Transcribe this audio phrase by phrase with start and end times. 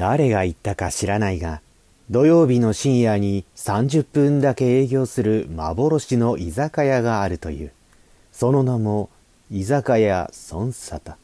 [0.00, 1.60] 誰が言ったか知らないが、
[2.08, 7.72] 土曜日の深夜に30分だけ営業する幻の居酒屋があるという。
[8.32, 9.10] その名も、
[9.50, 11.16] 居酒屋孫沙汰。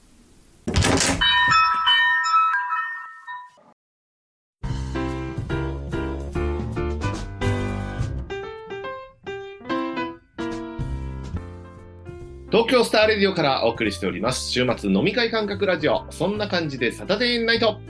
[12.51, 17.81] 東京スターレディオからお送りしております週末飲み会感覚ラジオそんな感じでサタデーナイト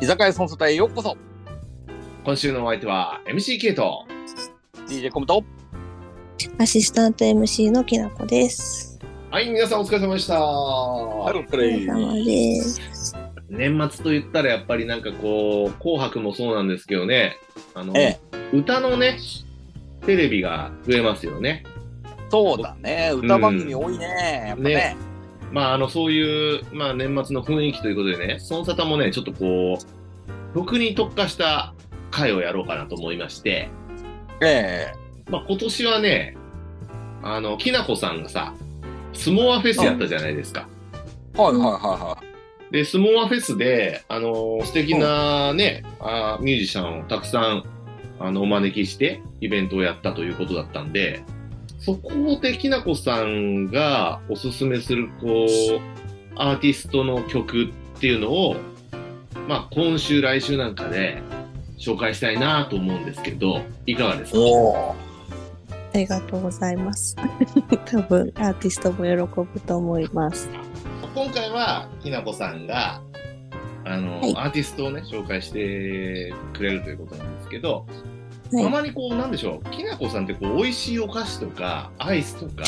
[0.00, 1.16] 居酒屋孫沙へようこそ。
[2.22, 4.06] 今週のお相手は MCK と。
[4.86, 5.42] DJ コムと
[6.56, 9.00] アシスタント MC のきなこです。
[9.32, 10.40] はい皆さんお疲れ様でした。
[10.40, 11.84] はいお疲れ。
[11.84, 13.12] 様です。
[13.50, 17.36] 年末と言ったらやっぱりなんかこう「紅白」もそうなんですけどね。
[17.74, 18.20] あの、え
[18.52, 19.18] 歌のね
[20.06, 21.64] テレビが増えますよね。
[22.30, 23.10] そうだね。
[23.16, 24.74] 歌番組多いね、やっぱね。
[24.76, 25.07] ね
[25.52, 31.74] まああのそういう、まあ、年末の雰囲気ということでね孫沙汰もねちょっとこう曲に特化した
[32.10, 33.70] 回をやろうかなと思いまして、
[34.40, 34.92] え
[35.30, 36.36] まあ、今年はね
[37.22, 38.54] あのきなこさんがさ
[39.12, 40.68] スモアフェスやったじゃないですか。
[41.36, 42.18] えはいはいはいは
[42.70, 47.64] で、スモアフェスで、あの素敵なね、あーミュージシャンをたくさん、
[48.18, 51.22] あの、お招きして、イベントをやったということだったんで、
[51.88, 55.80] そこできなこさんがおすすめする、こう、
[56.36, 57.68] アーティストの曲っ
[57.98, 58.56] ていうのを、
[59.48, 61.22] まあ、今週、来週なんかで
[61.78, 64.38] 紹介したいなと思うんですけど、いかがですか？
[65.94, 67.16] ありがとうございます。
[67.86, 70.50] 多分アーティストも喜ぶと思います。
[71.14, 73.00] 今回はきなこさんが
[73.86, 77.86] あの、はいアーティストをね紹介してくれるということなんですけど、
[78.52, 82.64] はいたまにこうなんでしょうきなこさんってこう美味しいお菓子とか アイスとか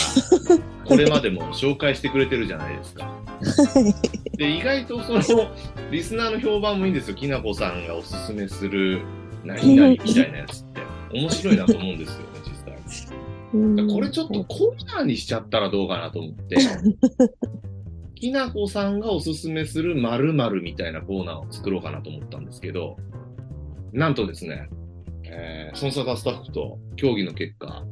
[0.84, 3.14] これまでも紹介してくれてるじゃないですか。
[4.36, 5.20] で意外とその
[5.90, 9.00] リスナーの評判もいいんですよきなこさんがおすすめする
[9.44, 10.82] 何々みたいなやつって
[11.12, 13.18] 面白いなと思うんですよね実際。
[13.54, 16.56] うんこれちょっとコーナーにしちゃったらどうかなと思って。
[18.20, 22.98] きなこさんがおすすめする〇〇みたいなコーナーを作ろうかなと思ったんですけど、
[23.94, 24.68] なんとですね、
[25.32, 27.84] えー、孫沙汰スタッフと協議の結果、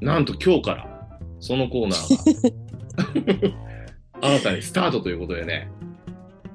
[0.00, 3.50] なんと今日からそのコーナー
[4.20, 5.70] が 新たにスタートということでね、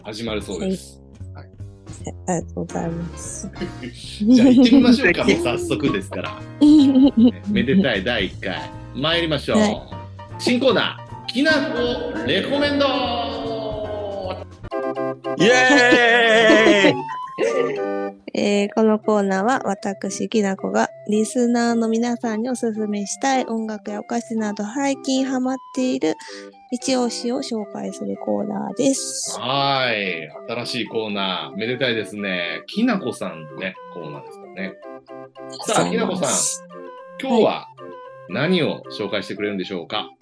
[0.04, 1.02] 始まるそうです。
[1.36, 1.48] あり
[2.28, 3.52] がとうございます。
[4.22, 6.40] じゃあ行ってみましょうか、もう早速ですから。
[6.62, 8.70] ね めでたい第1回。
[8.96, 9.82] 参りましょう、はい。
[10.38, 12.86] 新コーナーきなこレコメンド。
[15.38, 17.10] イエーイ
[18.34, 26.16] えーこのコーナーは私きなこがリスナーの皆さんにおすすめしたい音楽やお菓子など最近ハマっている
[26.72, 29.38] 一押しを紹介するコーナーです。
[29.40, 30.29] はい。
[30.47, 31.58] 新しいコーナー。
[31.58, 32.64] めでたいですね。
[32.67, 34.73] きなこさんのねコーナーですからね。
[35.67, 36.29] さあきなこさん
[37.22, 37.67] 今日は
[38.29, 40.21] 何を紹介してくれるんでしょうか、はい。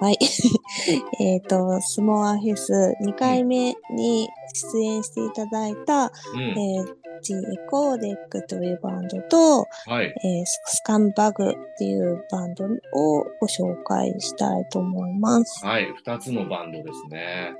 [1.20, 4.28] えっと、スモアフェス2回目に
[4.72, 6.40] 出演していただいた、うん。
[6.42, 7.38] えー、ジエ
[7.70, 10.06] コーデックというバンドと、はい。
[10.24, 15.64] えーススカンバグっていうバンドをご紹介したいと思います。
[15.64, 17.54] はい2つのバンドですね。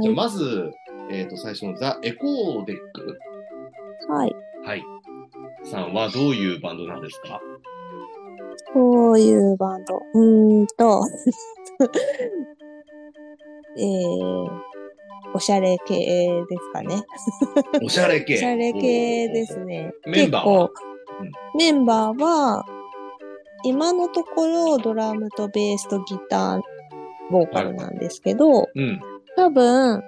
[0.00, 0.14] じゃあはい。
[0.14, 0.72] まず、
[1.10, 3.18] えー、と最初のザ・エコーデック。
[4.08, 4.34] はい。
[4.64, 4.82] はい。
[5.64, 7.40] さんはどういうバンドなんですか？
[8.72, 10.00] こういうバンド。
[10.14, 11.02] うーんと、
[13.78, 14.48] えー、
[15.34, 15.96] おしゃれ系
[16.48, 17.02] ですかね。
[17.82, 19.92] おしゃれ系おしゃれ系ですね。
[20.06, 20.68] メンバーは？
[20.68, 22.64] 結構メンバーは、
[23.64, 26.62] 今のところドラムとベースとギター、
[27.30, 29.00] ボーカルなんですけど、うん
[29.36, 30.02] 多分、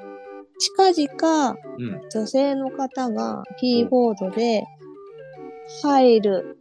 [0.59, 2.01] 近々うん。
[2.11, 4.65] 女性の方がキーボードで
[5.83, 6.59] 入る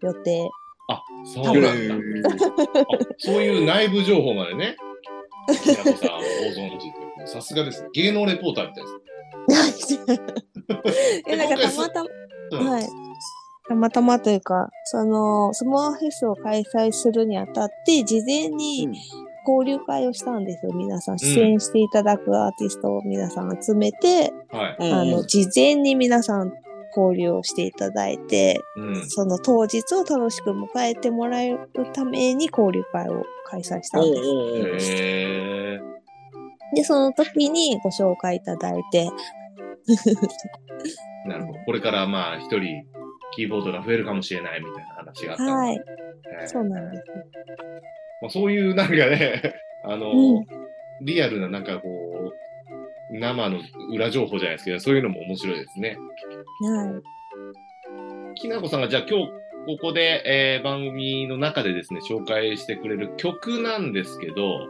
[0.00, 0.48] 予定。
[0.88, 2.28] あ、そうなんだ。
[2.28, 2.38] あ
[3.18, 4.76] そういう内部情報までね。
[5.46, 7.88] きなこさん、ご存知というさすがですね。
[7.94, 10.00] 芸能レポーターみたいです。
[11.28, 12.10] え、なんかたまたま、
[12.52, 12.88] うんはい。
[13.68, 18.88] たまたまというか、その、スモアフェスを開催するにあたって、事前に
[19.46, 20.72] 交流会をしたんですよ。
[20.72, 24.92] 皆さん、出演していただくアーティストを皆さん集めて、はい。
[24.92, 26.52] あの、事前に皆さん
[26.96, 29.08] 交流をしていただいて、うん。
[29.08, 34.90] その当日を楽しく迎えてもらえるために交流会を開催したんです。
[36.74, 39.10] で、その時にご紹介いただいて、
[41.26, 41.58] なるほど。
[41.60, 42.86] これからまあ、一人、
[43.34, 45.80] キーボードが増えるかもしれないみたいな話があったはい、
[46.46, 47.04] そうなんです。
[48.20, 49.54] まあ、そういうなんかね、
[49.84, 50.46] あの、うん
[51.00, 52.32] リアルななんかこ
[53.10, 55.98] う、生の裏情報じゃないですけど、そういうのも面白いですね。
[56.60, 57.00] は
[58.36, 58.40] い。
[58.40, 59.32] きなこさんがじゃあ今日
[59.66, 64.64] ここで、えー番組の中でですね、紹介してくれる曲なんですけど、は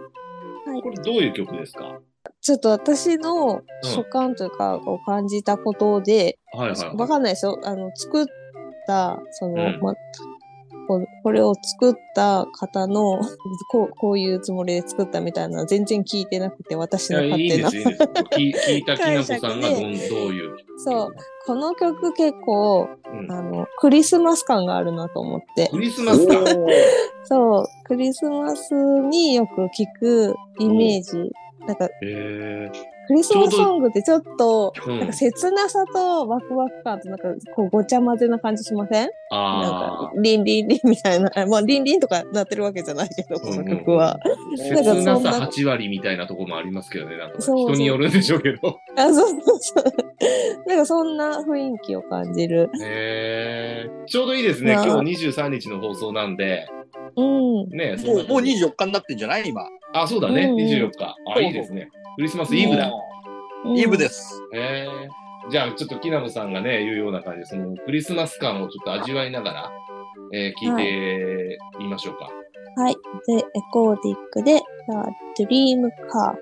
[0.77, 2.01] いこれどういう曲ですか？
[2.41, 6.97] ちょっと私の所感というか、を感じたことで、はいはい、はい。
[6.97, 7.61] わかんないですよ。
[7.65, 8.27] あの、作っ
[8.87, 9.95] た、その、うんま、
[10.87, 13.21] ここれを作った方の、
[13.71, 17.45] こう、こういうつもりで作ったみたいな全然聞いてなくて、私の勝手な。
[17.45, 18.03] いいんです、いいんです。
[18.03, 20.57] 聞 聞いたきなこさんがどんどういう。
[20.79, 21.15] そう。
[21.47, 25.69] この曲結構、うんあの、クリスマス感があるなと思って。
[25.69, 26.35] クリスマスか。
[27.25, 27.67] そう。
[27.85, 31.31] クリスマスによく聞くイメージ。
[31.67, 32.71] なんか、へ
[33.07, 39.09] クリスマスソングってちょっと、なんか切なさとワクワク感となんかこうごちゃ混ぜな感じしません？
[39.09, 41.31] なんあか、リンリンリンみたいな。
[41.47, 44.15] まあ、リンリンとかなってるわけじゃないけど、この曲は。
[44.15, 44.21] あ、
[44.57, 48.79] 切なんかなさそんな8割みたいなとこもありますけどね、なんかそうそう人によるんでしょうけど。
[48.97, 49.85] あ、そうそうそう。
[50.69, 52.71] なんかそんな雰囲気を感じる。
[52.83, 54.75] へーちょうどいいですね。
[54.75, 56.67] まあ今日23日の放送なんで、
[57.17, 57.69] うん。
[57.71, 59.49] ね、そもう、もうに24日になってんじゃない？
[59.49, 59.63] 今。
[59.93, 61.17] あ、そうだね、うん24日。
[61.35, 61.89] あ、いいですね。
[62.17, 62.91] クリスマスイブだ。
[63.65, 64.43] うんイブです。
[64.53, 69.73] へーじゃあ、ちょっときなこさんがね、言うような感じで、そのクリスマス感をちょっと味わいながら、
[70.33, 72.31] えー聞いてみましょうか。
[72.77, 72.95] はい。
[73.27, 74.63] で、エコーディックで、
[75.37, 76.37] The Dream Car。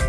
[0.00, 0.07] I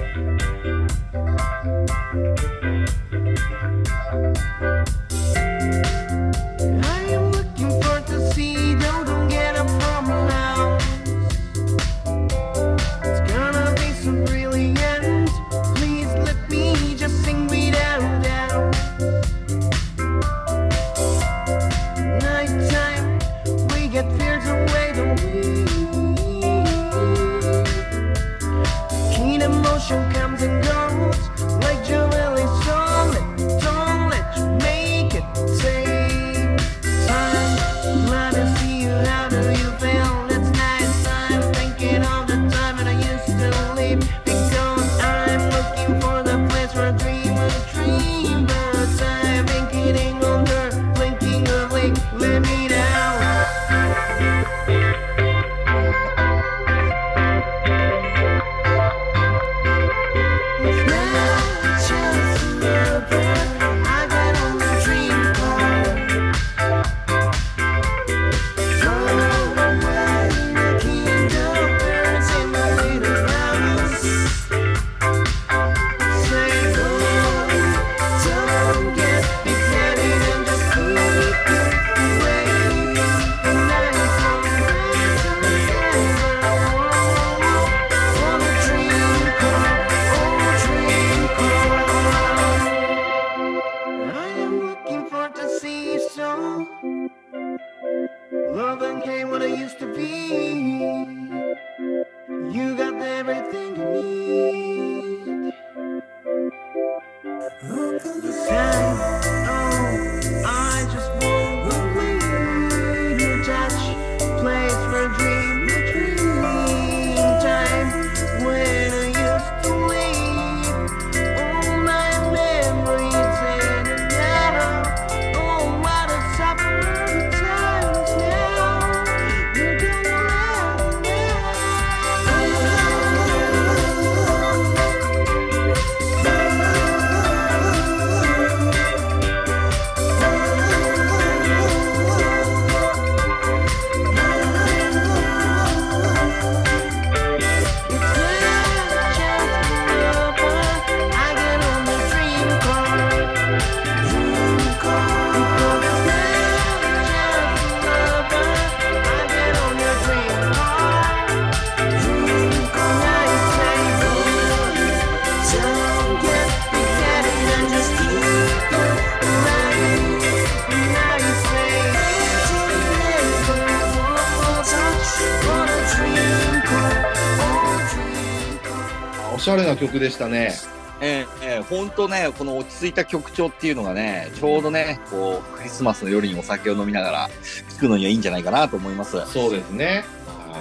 [179.79, 180.53] 曲でしたね。
[181.01, 187.29] ええええほんとね、この落ち着いた曲調っていうのがね、ちょうどね、こう、クリスマスの夜にお酒を飲みながら
[187.69, 189.15] 聴くのにはいいんじゃないかなと思います。
[189.15, 190.03] はそうですね。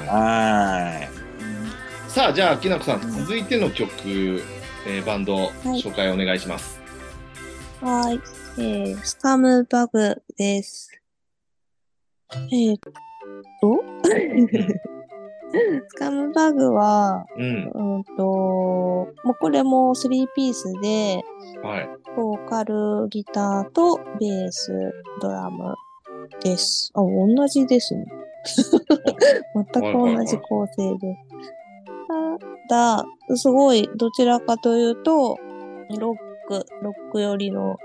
[0.06, 1.08] は
[2.08, 2.10] い。
[2.10, 3.90] さあ、じゃあ、きなこさん、続いての曲、
[4.87, 6.80] えーバンド、紹介お願いします。
[7.80, 8.20] はい。
[8.58, 10.90] えー、スカムバグです。
[12.32, 12.78] えー、っ
[13.60, 13.84] と、
[15.88, 17.70] スカムバグは、うん。
[17.74, 21.22] うんと、もうこれも3ピースで、
[21.62, 21.88] はい。
[22.16, 24.72] ボーカル、ギターとベース、
[25.20, 25.74] ドラム
[26.42, 26.90] です。
[26.94, 28.06] あ、同じですね。
[29.54, 31.18] 全く同じ構成です。
[32.68, 35.38] ただ、すごい、どちらかというと、
[35.98, 37.78] ロック、ロック寄りの、お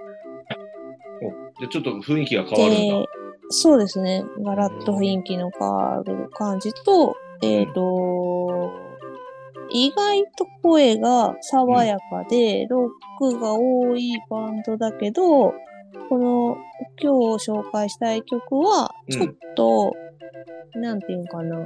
[1.59, 2.95] じゃあちょっと雰囲気が変わるんだ。
[2.99, 3.07] で、
[3.49, 4.23] そうですね。
[4.43, 8.71] ガラッと雰囲気の変わる感じと、えっ、と、
[9.71, 15.53] 意外と声が爽やかで、ロックが多いバンドだけど、
[16.09, 16.57] この
[17.01, 19.93] 今日紹介したい曲は、ちょっと、
[20.75, 21.57] なんていうんかな。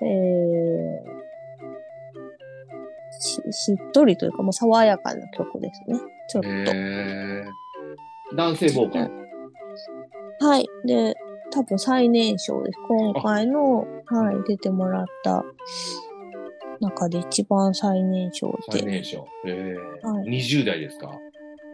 [0.00, 1.22] えー
[3.22, 5.98] し、しっとりというか、もう爽やかな曲ですね。
[6.28, 6.48] ちょっと。
[6.48, 7.44] へー
[8.34, 9.10] 男性ボーカル。
[10.40, 10.66] はい。
[10.86, 11.14] で、
[11.52, 12.78] 多分最年少です。
[12.88, 15.44] 今回の、はい、出てもらった
[16.80, 19.26] 中で一番最年少で、最年少。
[19.46, 21.10] へーはい20代ですか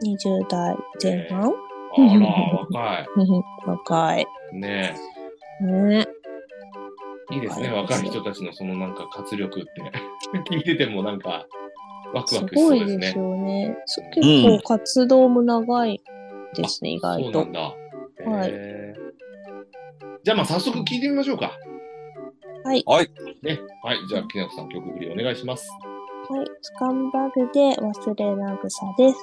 [0.05, 1.53] ？20代前半
[1.97, 3.07] あら、
[3.67, 4.27] 若 若い。
[4.53, 4.57] い。
[4.59, 4.95] ね
[5.63, 6.07] ね。
[7.31, 7.35] え。
[7.35, 9.71] いいですね、はい若い人たちのそのなんか活力って。
[10.51, 11.47] 聞いててもなんか、
[12.13, 13.23] ワクすワクしそごいですうですね。
[13.23, 13.77] よね。
[13.87, 16.01] そ結構活動も長い
[16.55, 17.53] ですね、意外とそうなん。
[17.53, 17.61] だ。
[17.61, 18.78] はい
[20.29, 21.53] じゃあまあ早速聞いてみましょうか。
[22.63, 22.83] はい。
[22.85, 23.11] はい。
[23.43, 23.59] ね。
[23.83, 24.07] はい。
[24.11, 25.67] じゃあ、きなこさん曲振りお願いします。
[26.29, 26.47] はい。
[26.61, 29.19] スカンバグで忘れなぐさです。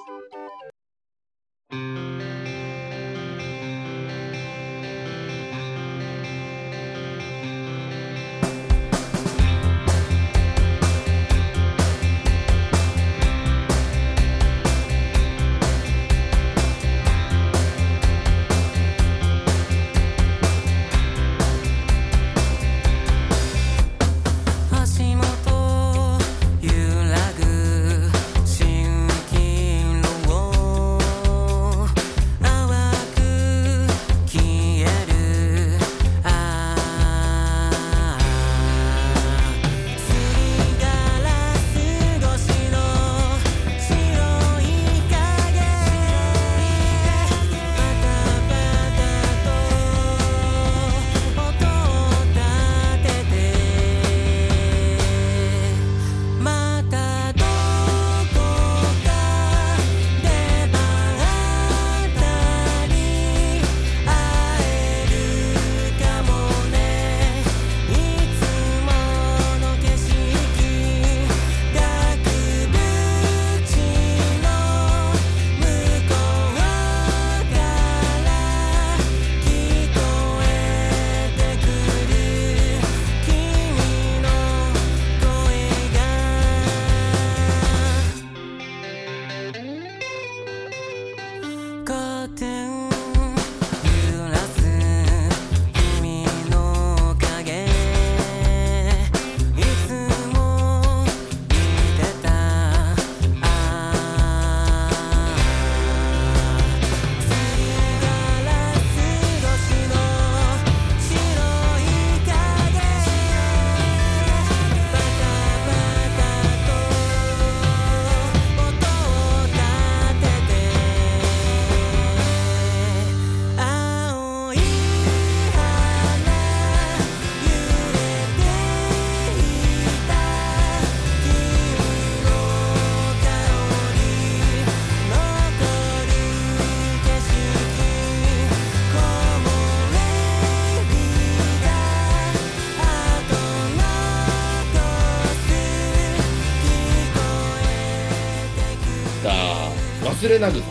[150.40, 150.66] なぐさ。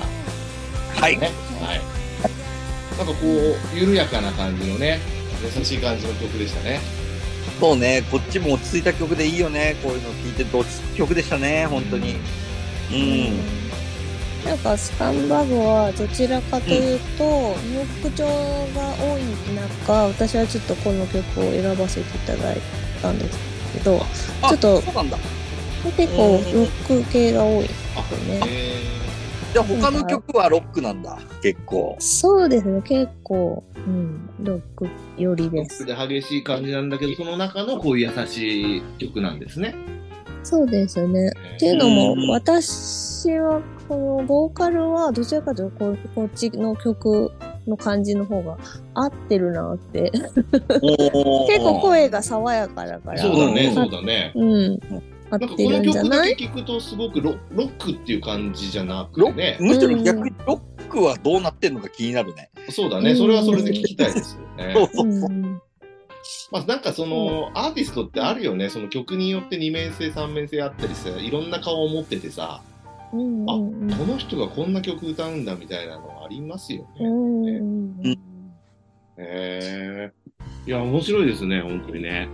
[0.94, 1.18] はい。
[1.18, 1.30] ね。
[1.60, 1.80] はい。
[2.98, 5.00] なんかこう、緩やかな感じのね、
[5.42, 6.80] 優しい感じの曲でしたね。
[7.60, 9.76] そうね、こっちも落ち着いた曲でいいよね。
[9.82, 12.16] こういうの聞いてて落ち着く曲でしたね、本当に。
[12.92, 13.64] うん。
[14.44, 17.56] なんかスカンバグはどちらかというと、
[18.02, 18.30] 無口調が
[18.98, 19.22] 多い
[19.86, 22.60] 中、私はちょっとこの曲を選ばせていただい
[23.00, 23.38] たんです
[23.72, 24.04] けど、
[24.42, 24.82] あちょっと。
[25.96, 27.74] 結構ロック系が多いです
[28.28, 28.40] ね。
[29.54, 31.96] えじゃあ他の曲はロックなんだ、結構。
[32.00, 35.84] そうですね、結構、うん、ロック寄りです。
[35.84, 39.76] ックで激しい感じなんだけど、その中のこういう優しい曲なんですね。
[40.42, 41.30] そうですね。
[41.56, 47.30] っていうのうんも、私は、このボーカルは、どちらかというとこ、こっちの曲
[47.66, 48.58] の感じの方が
[48.94, 50.10] 合ってるなって。
[50.10, 53.18] 結構声が爽やかだから。
[53.18, 54.32] そうだね、うんそうだね。
[54.34, 54.80] うん。
[55.38, 59.56] 合なんかってるんこの曲だじゃないけ聞くとすごくロロックっていう感じじゃなくロてね。
[59.60, 62.50] むしろ逆にロックはどうなってんのか気になるね。
[62.70, 63.14] そうだね。
[63.14, 64.74] それはそれで聞きたいですよね。
[64.74, 65.30] そうそうそう。
[65.30, 65.60] うん
[66.50, 68.70] まあなんかそのアーティストってあるよね。
[68.70, 72.62] その曲によって二面性三面性あったりさ、いろんな顔を持っててさ、
[73.12, 77.06] うんあ、うんこの人がこんな曲歌うんだみたいなのありますよね。
[77.06, 78.18] うんうん
[79.18, 80.12] へえ。
[80.66, 82.28] いや、面白いですね、本当にね。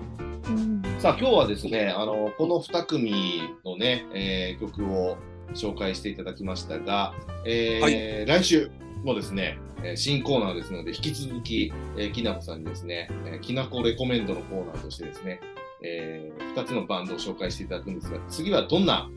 [0.49, 0.83] うん。
[1.01, 5.17] さあ、今日はですね、あの、この2組のね、えー曲を
[5.55, 7.13] 紹介していただきましたが、
[7.45, 8.71] えー来週
[9.05, 15.41] もですね、えー新コーナーですので、引き続き、えーきなこさんにですね、えーきなこレコメンドのコーナーとしてですね、
[15.83, 19.11] え2つのバンドを紹介していただくんですが、次はどんな、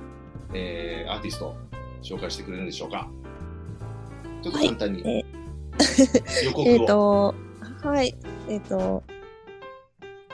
[0.53, 1.55] えーアーティストを
[2.01, 3.09] 紹介してくれるんでしょうか？
[4.41, 5.13] ちょっと簡単にはい。
[6.41, 6.65] え予告を。
[6.73, 7.35] えっ、と、
[7.83, 8.15] はい、
[8.47, 9.03] えっ、と、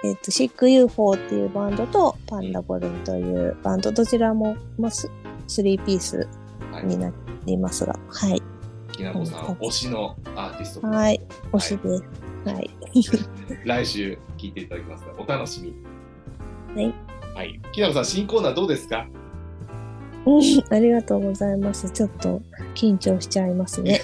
[0.03, 5.09] えっ、と、シック UFO っていうバンドと、パンダボルンというバンド、どちらも、まあ、ス
[5.47, 6.27] 3ピース
[6.71, 7.11] はいにな
[7.45, 8.41] りますが、はい。
[8.91, 12.03] きなこさん推しのアーティスト、はい、推しです。
[12.45, 12.69] はい。
[13.65, 15.71] 来週聞いていただきますが、お楽しみ
[16.75, 16.85] に。
[16.85, 16.95] はい。
[17.35, 17.61] はい。
[17.71, 19.07] きなこさん、新コーナーどうですか？
[19.11, 19.18] うん
[20.69, 21.89] ありがとうございます。
[21.89, 22.41] ちょっと
[22.75, 24.01] 緊張しちゃいますね。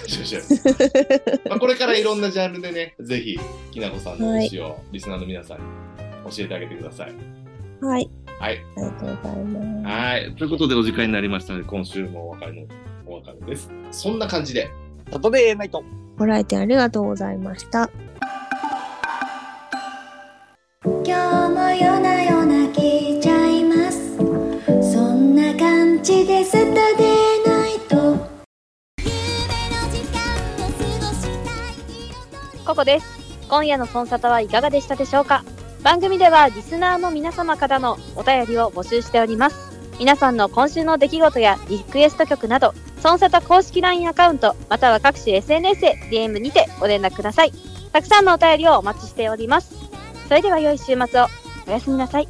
[1.48, 3.38] まあこれからいろんなジャンルでね、ぜひ、
[3.70, 5.64] きなこさんの推しをリスナーの皆さんに
[6.36, 7.14] 教えてあげてください。
[7.80, 8.60] はい、はい。
[8.76, 9.94] ありがとうございます。
[9.94, 10.34] はい。
[10.36, 12.66] ということで、お時間になりましたので、今週もお別れの
[13.06, 13.70] お別れです。
[13.90, 14.68] そんな感じで、
[15.10, 15.84] サタデーナイト。
[16.18, 17.90] ご来店ありがとうございました。
[20.84, 23.05] 今日も夜な夜な聞
[26.06, 28.16] 感じでスタデーナイト
[32.64, 33.06] ココです。
[33.48, 35.44] 今夜のソンサタはいかがでしたでしょうか？
[35.82, 39.56] 番組ではリスナーの皆様からのお便りを募集しております。
[39.98, 47.52] 皆さんの今週の出来事やリクエスト曲など、ソンサタ公式 LINE アカウント、または各種 SNS で DM にてご連絡ください。
[47.92, 49.74] たくさんのお便りをお待ちしております。
[50.28, 51.26] それでは良い週末を。
[51.66, 52.28] おやすみなさい。